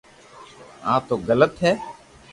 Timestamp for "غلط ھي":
1.27-1.73